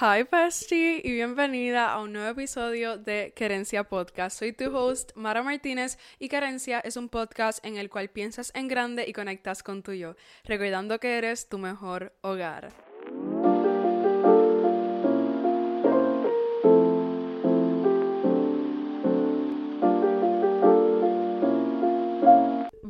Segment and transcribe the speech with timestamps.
[0.00, 4.38] Hi bestie y bienvenida a un nuevo episodio de Querencia Podcast.
[4.38, 8.68] Soy tu host Mara Martínez y Querencia es un podcast en el cual piensas en
[8.68, 10.14] grande y conectas con tu yo,
[10.44, 12.87] recordando que eres tu mejor hogar.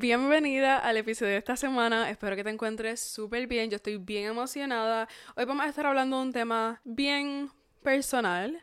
[0.08, 2.08] Bienvenida al episodio de esta semana.
[2.08, 3.68] Espero que te encuentres súper bien.
[3.68, 5.06] Yo estoy bien emocionada.
[5.36, 7.50] Hoy vamos a estar hablando de un tema bien
[7.82, 8.58] personal,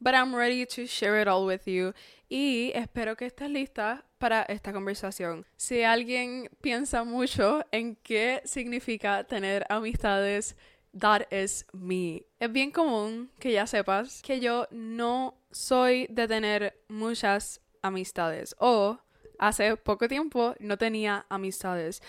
[0.00, 1.92] but I'm ready to share it all with you.
[2.28, 5.46] Y espero que estés lista para esta conversación.
[5.56, 10.56] Si alguien piensa mucho en qué significa tener amistades,
[10.98, 12.26] that is me.
[12.40, 18.98] Es bien común que ya sepas que yo no soy de tener muchas amistades o
[19.38, 22.02] hace poco tiempo no tenía amistades.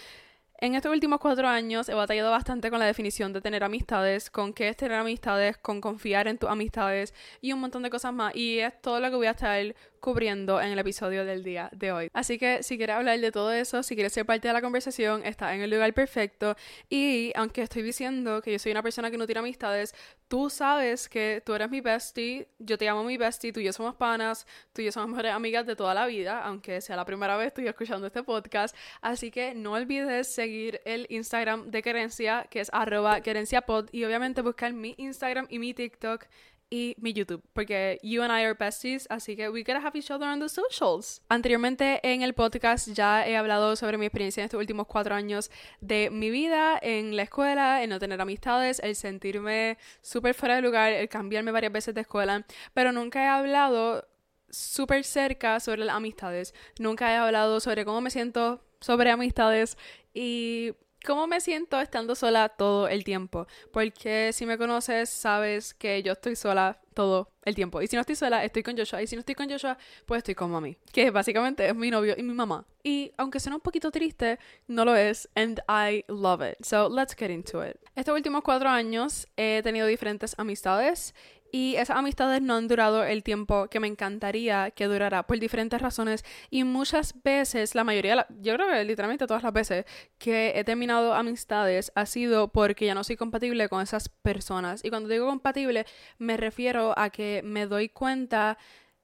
[0.62, 4.54] En estos últimos cuatro años he batallado bastante con la definición de tener amistades, con
[4.54, 8.36] qué es tener amistades, con confiar en tus amistades y un montón de cosas más.
[8.36, 11.92] Y es todo lo que voy a estar cubriendo en el episodio del día de
[11.92, 12.10] hoy.
[12.14, 15.24] Así que si quieres hablar de todo eso, si quieres ser parte de la conversación,
[15.26, 16.56] está en el lugar perfecto.
[16.90, 19.94] Y aunque estoy diciendo que yo soy una persona que no tiene amistades,
[20.28, 23.74] tú sabes que tú eres mi bestie, yo te llamo mi bestie, tú y yo
[23.74, 27.06] somos panas, tú y yo somos mejores amigas de toda la vida, aunque sea la
[27.06, 28.76] primera vez estoy escuchando este podcast.
[29.02, 34.42] Así que no olvides seguir el Instagram de Querencia, que es arroba querenciapod, y obviamente
[34.42, 36.26] buscar mi Instagram y mi TikTok
[36.70, 40.12] y mi YouTube, porque you and I are besties, así que we gotta have each
[40.12, 41.22] other on the socials.
[41.30, 45.50] Anteriormente en el podcast ya he hablado sobre mi experiencia en estos últimos cuatro años
[45.82, 50.62] de mi vida en la escuela, en no tener amistades, el sentirme súper fuera de
[50.62, 54.08] lugar, el cambiarme varias veces de escuela, pero nunca he hablado
[54.50, 59.78] súper cerca sobre las amistades, nunca he hablado sobre cómo me siento sobre amistades
[60.14, 60.74] y
[61.06, 63.48] cómo me siento estando sola todo el tiempo.
[63.72, 67.82] Porque si me conoces, sabes que yo estoy sola todo el tiempo.
[67.82, 69.02] Y si no estoy sola, estoy con Joshua.
[69.02, 70.76] Y si no estoy con Joshua, pues estoy con mami.
[70.92, 72.66] Que básicamente es mi novio y mi mamá.
[72.84, 75.30] Y aunque suena un poquito triste, no lo es.
[75.36, 76.64] And I love it.
[76.66, 77.78] So let's get into it.
[77.96, 81.14] Estos últimos cuatro años he tenido diferentes amistades
[81.52, 85.82] y esas amistades no han durado el tiempo que me encantaría que durara por diferentes
[85.82, 86.24] razones.
[86.50, 89.86] Y muchas veces, la mayoría, yo creo que literalmente todas las veces
[90.18, 94.84] que he terminado amistades ha sido porque ya no soy compatible con esas personas.
[94.84, 95.86] Y cuando digo compatible,
[96.18, 98.58] me refiero a que me doy cuenta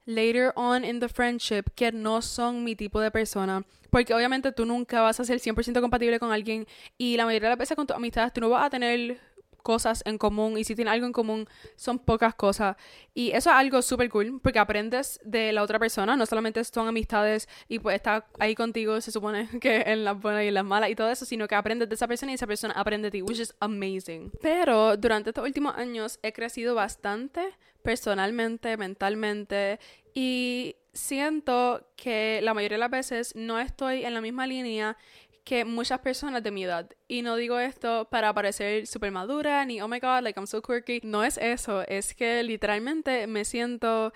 [0.05, 3.65] later on in the friendship que no son mi tipo de persona.
[3.89, 6.67] Porque obviamente tú nunca vas a ser 100% compatible con alguien
[6.97, 9.19] y la mayoría de las veces con tus amistades tú no vas a tener
[9.65, 12.77] cosas en común y si tienen algo en común son pocas cosas.
[13.15, 16.87] Y eso es algo súper cool porque aprendes de la otra persona, no solamente son
[16.87, 20.65] amistades y pues está ahí contigo, se supone que en las buenas y en las
[20.65, 23.11] malas y todo eso, sino que aprendes de esa persona y esa persona aprende de
[23.11, 24.31] ti, which is amazing.
[24.39, 27.41] Pero durante estos últimos años he crecido bastante
[27.81, 29.79] personalmente, mentalmente
[30.13, 34.97] y siento que la mayoría de las veces no estoy en la misma línea
[35.45, 36.89] que muchas personas de mi edad.
[37.07, 40.61] Y no digo esto para parecer súper madura, ni oh my god, like I'm so
[40.61, 40.99] quirky.
[41.03, 44.11] No es eso, es que literalmente me siento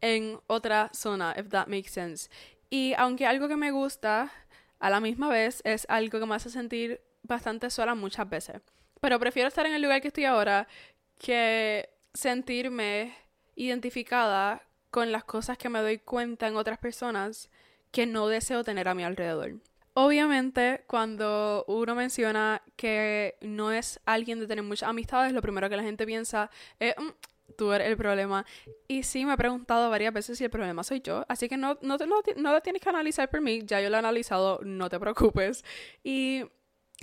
[0.00, 2.30] en otra zona, if that makes sense.
[2.70, 4.30] Y aunque algo que me gusta,
[4.78, 8.60] a la misma vez es algo que me hace sentir bastante sola muchas veces.
[9.00, 10.68] Pero prefiero estar en el lugar que estoy ahora
[11.18, 13.14] que sentirme
[13.54, 17.50] identificada con las cosas que me doy cuenta en otras personas
[17.90, 19.54] que no deseo tener a mi alrededor.
[19.98, 25.76] Obviamente, cuando uno menciona que no es alguien de tener muchas amistades, lo primero que
[25.78, 28.44] la gente piensa es, mm, tú eres el problema.
[28.88, 31.24] Y sí, me he preguntado varias veces si el problema soy yo.
[31.30, 33.96] Así que no, no, no, no lo tienes que analizar por mí, ya yo lo
[33.96, 35.64] he analizado, no te preocupes.
[36.04, 36.44] Y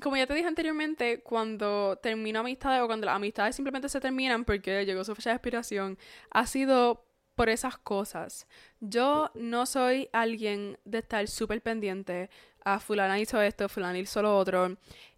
[0.03, 4.45] como ya te dije anteriormente, cuando termino amistades o cuando las amistades simplemente se terminan
[4.45, 5.97] porque llegó su fecha de expiración,
[6.29, 8.47] ha sido por esas cosas.
[8.79, 12.29] Yo no soy alguien de estar súper pendiente
[12.65, 14.77] a fulana hizo esto, fulana hizo lo otro.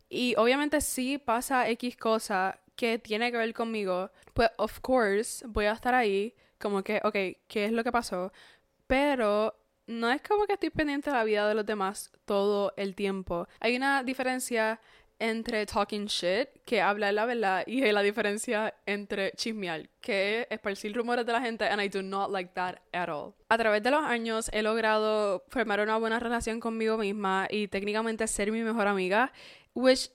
[0.09, 5.65] Y obviamente si pasa X cosa que tiene que ver conmigo, pues of course voy
[5.65, 7.13] a estar ahí como que, ok,
[7.47, 8.31] ¿qué es lo que pasó?
[8.87, 9.55] Pero
[9.87, 13.47] no es como que estoy pendiente de la vida de los demás todo el tiempo.
[13.59, 14.79] Hay una diferencia
[15.19, 20.93] entre talking shit, que hablar la verdad, y la diferencia entre chismear, que es esparcir
[20.95, 23.33] rumores de la gente, and I do not like that at all.
[23.49, 28.27] A través de los años he logrado formar una buena relación conmigo misma y técnicamente
[28.27, 29.31] ser mi mejor amiga,
[29.73, 30.09] which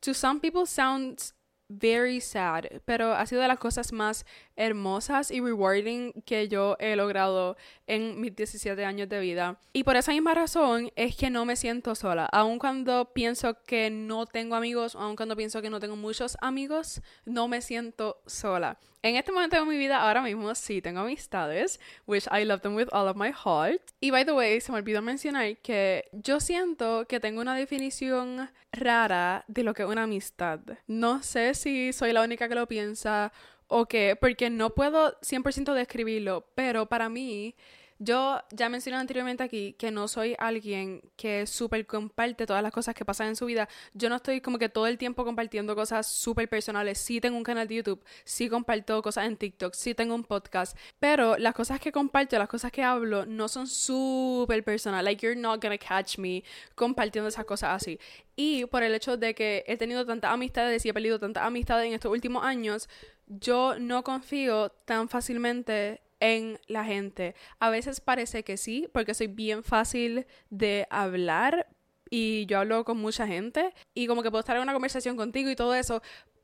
[0.00, 1.34] to some people sounds
[1.70, 4.26] very sad, pero ha sido de las cosas más
[4.56, 7.56] hermosas y rewarding que yo he logrado
[7.86, 9.58] en mis 17 años de vida.
[9.72, 12.26] Y por esa misma razón es que no me siento sola.
[12.26, 17.00] Aun cuando pienso que no tengo amigos, aun cuando pienso que no tengo muchos amigos,
[17.24, 18.78] no me siento sola.
[19.02, 22.74] En este momento de mi vida, ahora mismo, sí tengo amistades, which I love them
[22.74, 23.80] with all of my heart.
[23.98, 28.50] Y by the way, se me olvidó mencionar que yo siento que tengo una definición
[28.72, 30.60] rara de lo que es una amistad.
[30.86, 33.32] No sé si soy la única que lo piensa
[33.68, 37.54] o qué, porque no puedo 100% describirlo, pero para mí
[38.00, 42.94] yo ya mencioné anteriormente aquí que no soy alguien que súper comparte todas las cosas
[42.94, 43.68] que pasan en su vida.
[43.92, 46.96] Yo no estoy como que todo el tiempo compartiendo cosas súper personales.
[46.98, 50.78] Sí tengo un canal de YouTube, sí comparto cosas en TikTok, sí tengo un podcast,
[50.98, 55.04] pero las cosas que comparto, las cosas que hablo, no son súper personales.
[55.04, 56.42] Like, you're not gonna catch me
[56.74, 57.98] compartiendo esas cosas así.
[58.34, 61.86] Y por el hecho de que he tenido tantas amistades y he perdido tantas amistades
[61.86, 62.88] en estos últimos años,
[63.30, 67.34] yo no confío tan fácilmente en la gente.
[67.58, 71.68] A veces parece que sí, porque soy bien fácil de hablar
[72.10, 75.48] y yo hablo con mucha gente y como que puedo estar en una conversación contigo
[75.48, 76.02] y todo eso,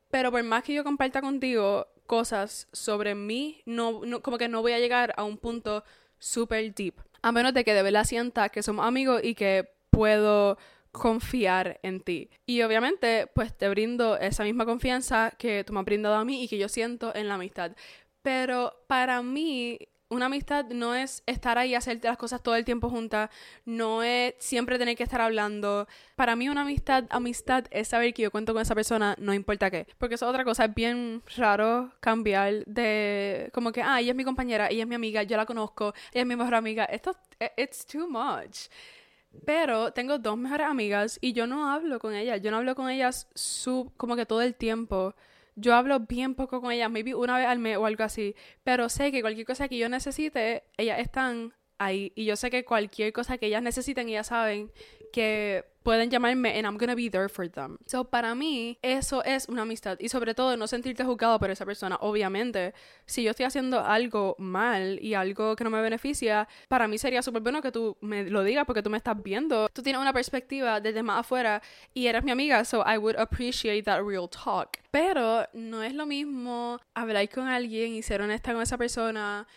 [0.09, 4.71] pero por más que yo comparta contigo cosas sobre mí, no, como que no voy
[4.71, 5.83] a llegar a un punto
[6.17, 6.95] super deep.
[7.21, 10.57] A menos de que de verdad sienta que somos amigos y que puedo
[10.97, 12.29] confiar en ti.
[12.45, 16.43] Y obviamente, pues te brindo esa misma confianza que tú me has brindado a mí
[16.43, 17.71] y que yo siento en la amistad.
[18.21, 19.79] Pero para mí,
[20.09, 23.29] una amistad no es estar ahí y hacerte las cosas todo el tiempo juntas,
[23.65, 25.87] no es siempre tener que estar hablando.
[26.15, 29.69] Para mí una amistad, amistad es saber que yo cuento con esa persona, no importa
[29.69, 29.87] qué.
[29.97, 34.15] Porque eso es otra cosa, es bien raro cambiar de como que, ah, ella es
[34.17, 36.85] mi compañera, ella es mi amiga, yo la conozco, ella es mi mejor amiga.
[36.85, 37.15] Esto,
[37.57, 38.69] it's too much.
[39.45, 42.89] Pero tengo dos mejores amigas y yo no hablo con ellas, yo no hablo con
[42.89, 45.15] ellas sub, como que todo el tiempo.
[45.55, 48.89] Yo hablo bien poco con ellas, maybe una vez al mes o algo así, pero
[48.89, 52.11] sé que cualquier cosa que yo necesite, ellas están ahí.
[52.15, 54.71] Y yo sé que cualquier cosa que ellas necesiten, ellas saben
[55.11, 57.77] que pueden llamarme and I'm gonna be there for them.
[57.85, 59.97] So, para mí, eso es una amistad.
[60.01, 61.97] Y sobre todo, no sentirte juzgado por esa persona.
[62.01, 62.73] Obviamente,
[63.05, 67.21] si yo estoy haciendo algo mal y algo que no me beneficia, para mí sería
[67.21, 69.69] súper bueno que tú me lo digas porque tú me estás viendo.
[69.69, 71.61] Tú tienes una perspectiva desde más afuera
[71.93, 74.79] y eres mi amiga, so I would appreciate that real talk.
[74.91, 79.47] Pero no es lo mismo hablar con alguien y ser honesta con esa persona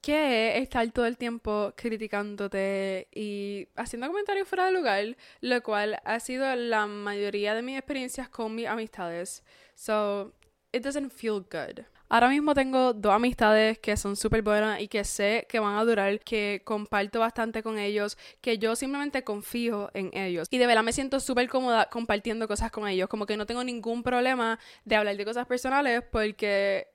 [0.00, 6.20] que estar todo el tiempo criticándote y haciendo comentarios fuera de lugar, lo cual ha
[6.20, 9.42] sido la mayoría de mis experiencias con mis amistades.
[9.74, 10.32] So,
[10.72, 11.84] it doesn't feel good.
[12.10, 15.84] Ahora mismo tengo dos amistades que son súper buenas y que sé que van a
[15.84, 20.48] durar, que comparto bastante con ellos, que yo simplemente confío en ellos.
[20.50, 23.62] Y de verdad me siento súper cómoda compartiendo cosas con ellos, como que no tengo
[23.62, 26.88] ningún problema de hablar de cosas personales porque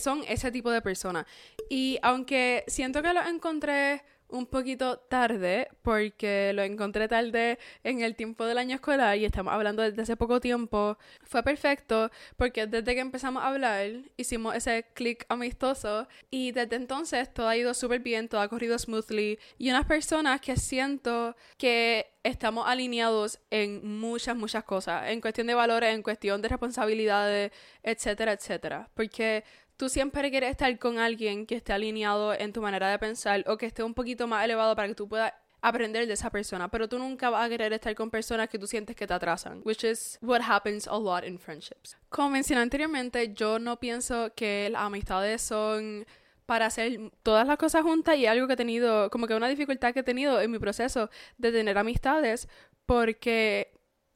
[0.00, 1.26] son ese tipo de personas.
[1.68, 8.16] Y aunque siento que los encontré un poquito tarde, porque lo encontré tarde en el
[8.16, 12.94] tiempo del año escolar y estamos hablando desde hace poco tiempo, fue perfecto porque desde
[12.94, 18.00] que empezamos a hablar hicimos ese clic amistoso y desde entonces todo ha ido súper
[18.00, 24.34] bien, todo ha corrido smoothly y unas personas que siento que estamos alineados en muchas,
[24.34, 27.52] muchas cosas, en cuestión de valores, en cuestión de responsabilidades,
[27.82, 28.88] etcétera, etcétera.
[28.94, 29.44] Porque
[29.76, 33.56] tú siempre quieres estar con alguien que esté alineado en tu manera de pensar o
[33.56, 35.32] que esté un poquito más elevado para que tú puedas
[35.64, 38.66] aprender de esa persona, pero tú nunca vas a querer estar con personas que tú
[38.66, 41.96] sientes que te atrasan, which is what happens a lot in friendships.
[42.10, 46.06] Como mencioné anteriormente, yo no pienso que las amistades son
[46.44, 49.94] para hacer todas las cosas juntas y algo que he tenido, como que una dificultad
[49.94, 51.08] que he tenido en mi proceso
[51.38, 52.46] de tener amistades,
[52.84, 53.73] porque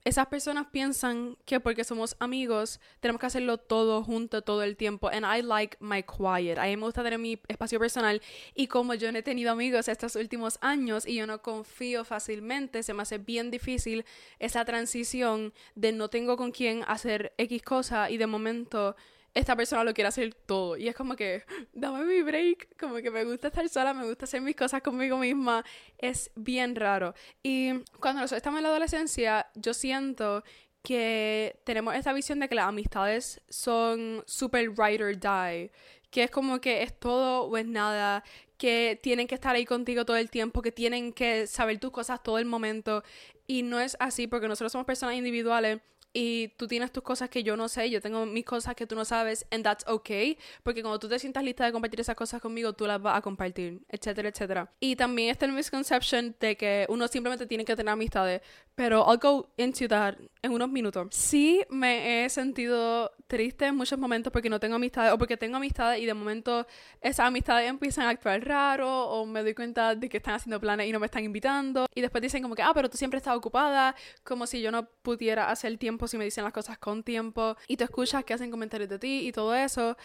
[0.08, 5.08] esas personas piensan que porque somos amigos tenemos que hacerlo todo junto todo el tiempo.
[5.08, 6.58] And I like my quiet.
[6.58, 8.22] A mí me gusta tener mi espacio personal.
[8.54, 12.82] Y como yo no he tenido amigos estos últimos años y yo no confío fácilmente,
[12.82, 14.06] se me hace bien difícil
[14.38, 18.96] esa transición de no tengo con quién hacer X cosa y de momento
[19.34, 20.76] esta persona lo quiere hacer todo.
[20.76, 24.24] Y es como que, dame mi break, como que me gusta estar sola, me gusta
[24.24, 25.64] hacer mis cosas conmigo misma.
[25.98, 27.14] Es bien raro.
[27.42, 30.42] Y cuando nosotros estamos en la adolescencia, yo siento
[30.82, 35.70] que tenemos esta visión de que las amistades son super ride or die,
[36.10, 38.24] que es como que es todo o es nada,
[38.56, 42.22] que tienen que estar ahí contigo todo el tiempo, que tienen que saber tus cosas
[42.22, 43.04] todo el momento.
[43.46, 45.80] Y no es así porque nosotros somos personas individuales
[46.12, 48.94] y tú tienes tus cosas que yo no sé, yo tengo mis cosas que tú
[48.94, 52.40] no sabes, and that's okay, porque cuando tú te sientas lista de compartir esas cosas
[52.40, 54.72] conmigo, tú las vas a compartir, etcétera, etcétera.
[54.80, 58.42] Y también está el misconception de que uno simplemente tiene que tener amistades,
[58.78, 61.08] pero I'll go into that en unos minutos.
[61.10, 65.56] Sí me he sentido triste en muchos momentos porque no tengo amistades o porque tengo
[65.56, 66.64] amistades y de momento
[67.00, 70.86] esas amistades empiezan a actuar raro o me doy cuenta de que están haciendo planes
[70.86, 73.36] y no me están invitando y después dicen como que, ah, pero tú siempre estás
[73.36, 77.56] ocupada, como si yo no pudiera hacer tiempo si me dicen las cosas con tiempo
[77.66, 79.96] y tú escuchas que hacen comentarios de ti y todo eso.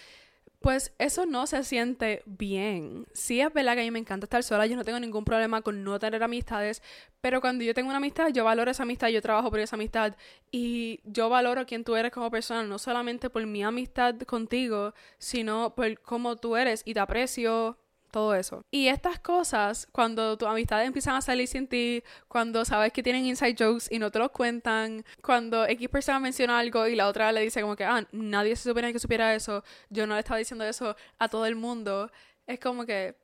[0.64, 3.06] Pues eso no se siente bien.
[3.14, 5.62] Sí es verdad que a mí me encanta estar sola, yo no tengo ningún problema
[5.62, 6.82] con no tener amistades,
[7.20, 10.16] pero cuando yo tengo una amistad, yo valoro esa amistad, yo trabajo por esa amistad
[10.52, 15.76] y yo valoro quién tú eres como persona, no solamente por mi amistad contigo, sino
[15.76, 17.78] por cómo tú eres y te aprecio,
[18.14, 18.64] todo eso.
[18.72, 23.26] Y estas cosas, cuando tus amistades empiezan a salir sin ti, cuando sabes que tienen
[23.26, 27.32] inside jokes y no te los cuentan, cuando X persona menciona algo y la otra
[27.32, 30.38] le dice como que, ah, nadie se supiera que supiera eso, yo no le estaba
[30.38, 32.12] diciendo eso a todo el mundo,
[32.46, 33.16] es como que,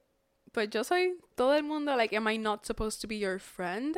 [0.51, 3.95] pues yo soy todo el mundo, like, am I not supposed to be your friend?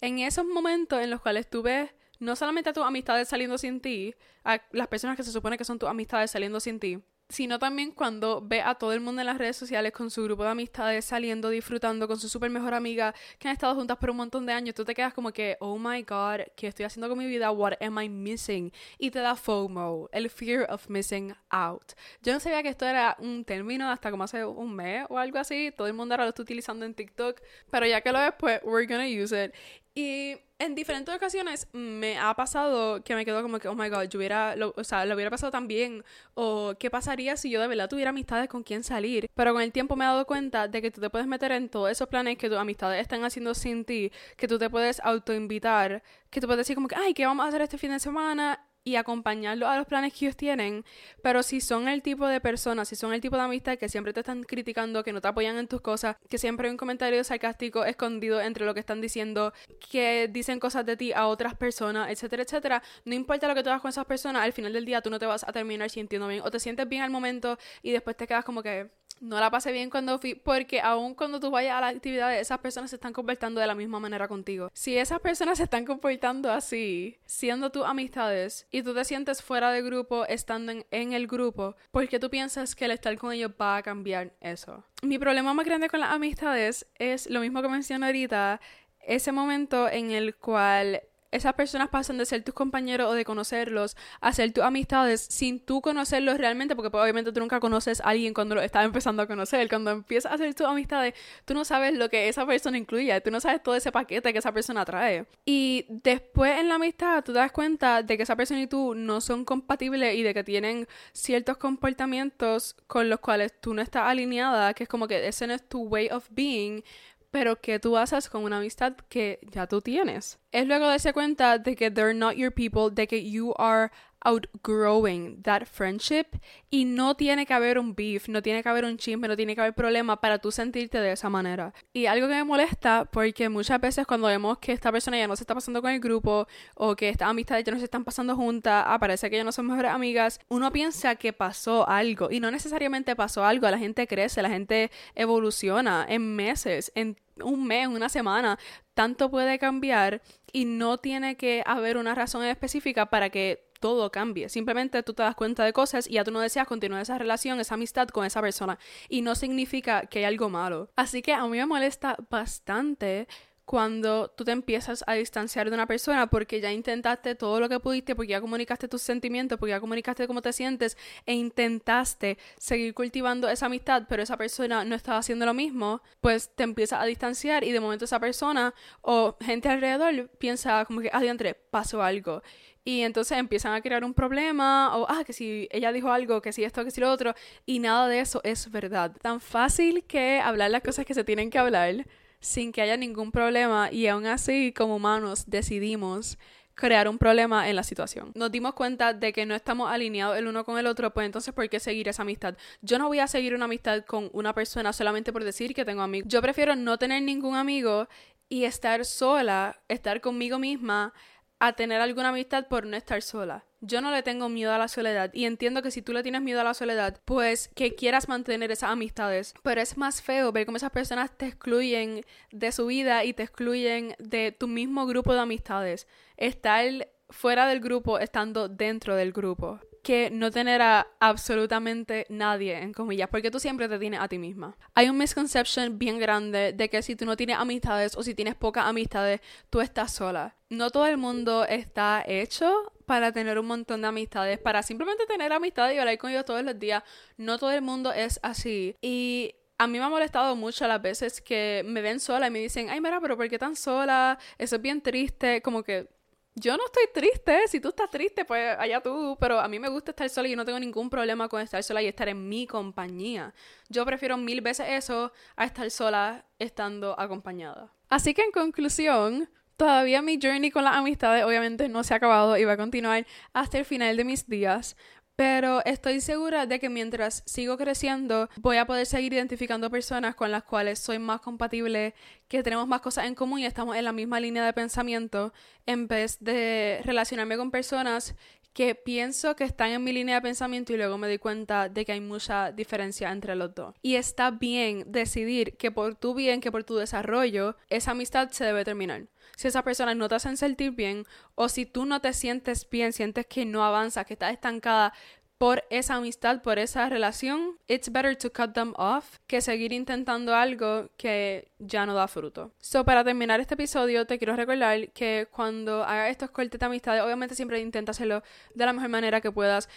[0.00, 3.80] En esos momentos en los cuales tú ves no solamente a tus amistades saliendo sin
[3.80, 7.58] ti, a las personas que se supone que son tus amistades saliendo sin ti, sino
[7.58, 10.50] también cuando ve a todo el mundo en las redes sociales con su grupo de
[10.50, 14.46] amistades saliendo, disfrutando con su super mejor amiga que han estado juntas por un montón
[14.46, 17.26] de años, tú te quedas como que, oh my god, ¿qué estoy haciendo con mi
[17.26, 17.50] vida?
[17.52, 18.72] What am I missing?
[18.98, 21.92] Y te da FOMO, el fear of missing out.
[22.22, 25.38] Yo no sabía que esto era un término hasta como hace un mes o algo
[25.38, 28.34] así, todo el mundo ahora lo está utilizando en TikTok, pero ya que lo ves,
[28.38, 29.54] pues we're gonna use it.
[29.94, 34.04] Y en diferentes ocasiones me ha pasado que me quedo como que, oh my god,
[34.04, 36.04] yo hubiera, o sea, lo hubiera pasado tan bien.
[36.34, 39.28] O qué pasaría si yo de verdad tuviera amistades con quien salir.
[39.34, 41.70] Pero con el tiempo me he dado cuenta de que tú te puedes meter en
[41.70, 46.02] todos esos planes que tus amistades están haciendo sin ti, que tú te puedes autoinvitar,
[46.28, 48.69] que tú puedes decir como que, ay, ¿qué vamos a hacer este fin de semana?
[48.84, 50.84] Y acompañarlos a los planes que ellos tienen,
[51.22, 54.12] pero si son el tipo de personas, si son el tipo de amistad que siempre
[54.12, 57.22] te están criticando, que no te apoyan en tus cosas, que siempre hay un comentario
[57.24, 59.52] sarcástico escondido entre lo que están diciendo,
[59.90, 63.68] que dicen cosas de ti a otras personas, etcétera, etcétera, no importa lo que tú
[63.70, 66.28] hagas con esas personas, al final del día tú no te vas a terminar sintiendo
[66.28, 69.50] bien o te sientes bien al momento y después te quedas como que no la
[69.50, 72.96] pasé bien cuando fui, porque aún cuando tú vayas a la actividad, esas personas se
[72.96, 74.70] están comportando de la misma manera contigo.
[74.72, 79.70] Si esas personas se están comportando así, siendo tus amistades, y tú te sientes fuera
[79.70, 83.52] del grupo, estando en, en el grupo, porque tú piensas que el estar con ellos
[83.60, 84.84] va a cambiar eso.
[85.02, 88.60] Mi problema más grande con las amistades es lo mismo que mencioné ahorita,
[89.00, 93.96] ese momento en el cual esas personas pasan de ser tus compañeros o de conocerlos
[94.20, 98.10] a ser tus amistades sin tú conocerlos realmente, porque pues, obviamente tú nunca conoces a
[98.10, 99.68] alguien cuando lo estás empezando a conocer.
[99.68, 103.30] Cuando empiezas a hacer tus amistades, tú no sabes lo que esa persona incluye, tú
[103.30, 105.26] no sabes todo ese paquete que esa persona trae.
[105.44, 108.94] Y después en la amistad tú te das cuenta de que esa persona y tú
[108.94, 114.06] no son compatibles y de que tienen ciertos comportamientos con los cuales tú no estás
[114.06, 116.82] alineada, que es como que ese no es tu way of being
[117.30, 120.38] pero que tú haces con una amistad que ya tú tienes.
[120.52, 123.90] Es luego darse cuenta de que they're not your people, de que you are
[124.22, 126.26] outgrowing that friendship.
[126.70, 129.54] Y no tiene que haber un beef, no tiene que haber un chisme, no tiene
[129.54, 131.72] que haber problema para tú sentirte de esa manera.
[131.92, 135.36] Y algo que me molesta porque muchas veces cuando vemos que esta persona ya no
[135.36, 138.36] se está pasando con el grupo o que estas amistades ya no se están pasando
[138.36, 142.30] juntas, aparece que ya no son mejores amigas, uno piensa que pasó algo.
[142.30, 147.66] Y no necesariamente pasó algo, la gente crece, la gente evoluciona en meses, en un
[147.66, 148.58] mes, una semana,
[148.94, 150.20] tanto puede cambiar
[150.52, 154.48] y no tiene que haber una razón específica para que todo cambie.
[154.48, 157.58] Simplemente tú te das cuenta de cosas y ya tú no deseas continuar esa relación,
[157.58, 158.78] esa amistad con esa persona.
[159.08, 160.90] Y no significa que hay algo malo.
[160.96, 163.26] Así que a mí me molesta bastante
[163.70, 167.78] cuando tú te empiezas a distanciar de una persona porque ya intentaste todo lo que
[167.78, 172.94] pudiste, porque ya comunicaste tus sentimientos, porque ya comunicaste cómo te sientes e intentaste seguir
[172.94, 177.04] cultivando esa amistad, pero esa persona no estaba haciendo lo mismo, pues te empiezas a
[177.04, 182.42] distanciar y de momento esa persona o gente alrededor piensa como que, adiante, pasó algo.
[182.84, 186.52] Y entonces empiezan a crear un problema, o, ah, que si ella dijo algo, que
[186.52, 187.34] si esto, que si lo otro,
[187.66, 189.14] y nada de eso es verdad.
[189.20, 192.06] Tan fácil que hablar las cosas que se tienen que hablar
[192.40, 196.38] sin que haya ningún problema, y aún así, como humanos, decidimos
[196.74, 198.32] crear un problema en la situación.
[198.34, 201.52] Nos dimos cuenta de que no estamos alineados el uno con el otro, pues entonces,
[201.52, 202.56] ¿por qué seguir esa amistad?
[202.80, 206.00] Yo no voy a seguir una amistad con una persona solamente por decir que tengo
[206.00, 206.28] amigos.
[206.30, 208.08] Yo prefiero no tener ningún amigo
[208.48, 211.12] y estar sola, estar conmigo misma
[211.60, 213.64] a tener alguna amistad por no estar sola.
[213.82, 216.42] Yo no le tengo miedo a la soledad y entiendo que si tú le tienes
[216.42, 219.54] miedo a la soledad, pues que quieras mantener esas amistades.
[219.62, 223.42] Pero es más feo ver cómo esas personas te excluyen de su vida y te
[223.42, 226.08] excluyen de tu mismo grupo de amistades.
[226.36, 232.92] Estar fuera del grupo estando dentro del grupo que no tener a absolutamente nadie, en
[232.92, 234.76] comillas, porque tú siempre te tienes a ti misma.
[234.94, 238.54] Hay un misconception bien grande de que si tú no tienes amistades o si tienes
[238.54, 240.56] pocas amistades, tú estás sola.
[240.68, 245.52] No todo el mundo está hecho para tener un montón de amistades, para simplemente tener
[245.52, 247.02] amistades y hablar con ellos todos los días.
[247.36, 248.96] No todo el mundo es así.
[249.02, 252.58] Y a mí me ha molestado mucho las veces que me ven sola y me
[252.58, 254.38] dicen, ay, mira, pero ¿por qué tan sola?
[254.58, 255.62] Eso es bien triste.
[255.62, 256.08] Como que
[256.54, 257.68] yo no estoy triste.
[257.68, 259.36] Si tú estás triste, pues allá tú.
[259.40, 262.02] Pero a mí me gusta estar sola y no tengo ningún problema con estar sola
[262.02, 263.54] y estar en mi compañía.
[263.88, 267.92] Yo prefiero mil veces eso a estar sola estando acompañada.
[268.08, 272.56] Así que en conclusión, todavía mi journey con las amistades obviamente no se ha acabado
[272.58, 274.96] y va a continuar hasta el final de mis días.
[275.40, 280.50] Pero estoy segura de que mientras sigo creciendo voy a poder seguir identificando personas con
[280.50, 282.14] las cuales soy más compatible,
[282.46, 285.54] que tenemos más cosas en común y estamos en la misma línea de pensamiento,
[285.86, 288.34] en vez de relacionarme con personas
[288.72, 292.04] que pienso que están en mi línea de pensamiento y luego me doy cuenta de
[292.04, 293.94] que hay mucha diferencia entre los dos.
[294.02, 298.64] Y está bien decidir que por tu bien, que por tu desarrollo, esa amistad se
[298.64, 299.26] debe terminar
[299.60, 303.12] si esa persona no te hacen sentir bien o si tú no te sientes bien,
[303.12, 305.12] sientes que no avanzas, que estás estancada
[305.60, 310.54] por esa amistad, por esa relación, it's better to cut them off que seguir intentando
[310.54, 312.72] algo que ya no da fruto.
[312.80, 317.22] So, para terminar este episodio, te quiero recordar que cuando hagas estos cortes de amistades,
[317.22, 318.42] obviamente siempre intenta hacerlo
[318.74, 319.90] de la mejor manera que puedas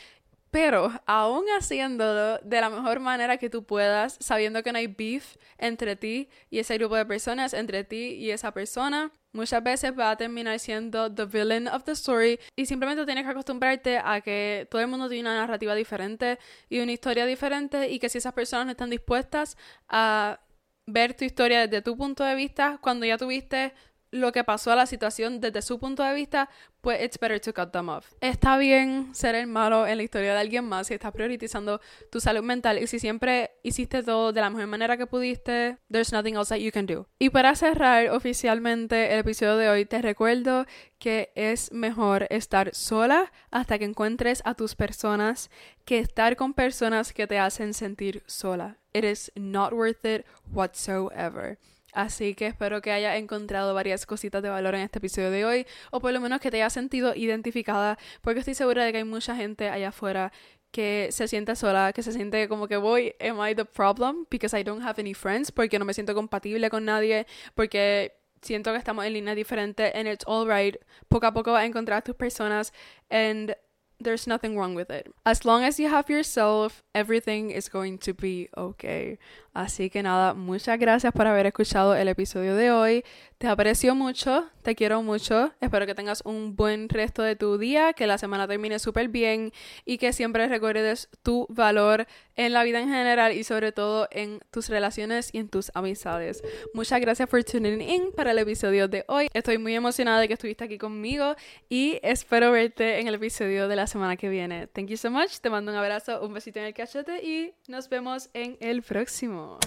[0.53, 5.37] pero aún haciéndolo de la mejor manera que tú puedas, sabiendo que no hay beef
[5.57, 10.11] entre ti y ese grupo de personas, entre ti y esa persona, muchas veces va
[10.11, 12.39] a terminar siendo the villain of the story.
[12.55, 16.37] Y simplemente tienes que acostumbrarte a que todo el mundo tiene una narrativa diferente
[16.69, 19.57] y una historia diferente y que si esas personas no están dispuestas
[19.89, 20.39] a
[20.85, 23.73] ver tu historia desde tu punto de vista, cuando ya tuviste
[24.13, 26.49] lo que pasó a la situación desde su punto de vista,
[26.81, 28.13] pues it's better to cut them off.
[28.21, 32.19] Está bien ser el malo en la historia de alguien más si estás priorizando tu
[32.19, 36.35] salud mental y si siempre hiciste todo de la mejor manera que pudiste, there's nothing
[36.35, 37.07] else that you can do.
[37.17, 40.67] Y para cerrar oficialmente el episodio de hoy, te recuerdo
[40.99, 45.49] que es mejor estar sola hasta que encuentres a tus personas
[45.85, 48.77] que estar con personas que te hacen sentir sola.
[48.93, 51.57] It is not worth it whatsoever.
[51.93, 55.67] Así que espero que hayas encontrado varias cositas de valor en este episodio de hoy,
[55.91, 59.03] o por lo menos que te hayas sentido identificada, porque estoy segura de que hay
[59.03, 60.31] mucha gente allá afuera
[60.71, 64.25] que se siente sola, que se siente como que voy, am I the problem?
[64.29, 68.71] Because I don't have any friends, porque no me siento compatible con nadie, porque siento
[68.71, 70.75] que estamos en líneas diferentes, and it's alright.
[71.07, 72.73] Poco a poco vas a encontrar a tus personas,
[73.11, 73.55] and
[74.01, 75.13] there's nothing wrong with it.
[75.23, 79.19] As long as you have yourself, everything is going to be okay.
[79.53, 83.03] Así que nada, muchas gracias por haber escuchado el episodio de hoy.
[83.37, 85.51] Te aprecio mucho, te quiero mucho.
[85.61, 89.51] Espero que tengas un buen resto de tu día, que la semana termine súper bien
[89.85, 94.39] y que siempre recuerdes tu valor en la vida en general y sobre todo en
[94.49, 96.41] tus relaciones y en tus amistades.
[96.73, 99.27] Muchas gracias por tuning in para el episodio de hoy.
[99.33, 101.35] Estoy muy emocionada de que estuviste aquí conmigo
[101.69, 104.67] y espero verte en el episodio de la semana que viene.
[104.67, 105.39] Thank you so much.
[105.41, 109.42] Te mando un abrazo, un besito en el cachete y nos vemos en el próximo.
[109.43, 109.59] 么。